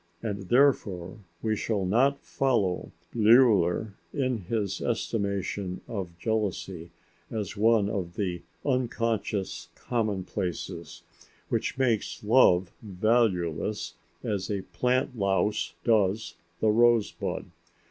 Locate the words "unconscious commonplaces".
8.65-11.03